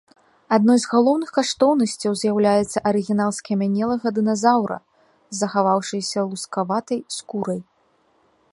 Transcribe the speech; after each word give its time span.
Адной 0.55 0.77
з 0.83 0.87
галоўных 0.93 1.29
каштоўнасцяў 1.37 2.11
з'яўляецца 2.21 2.77
арыгінал 2.91 3.29
скамянелага 3.39 4.07
дыназаўра 4.15 4.77
з 4.81 5.35
захаваўшайся 5.43 6.19
лускаватай 6.31 6.99
скурай. 7.17 7.59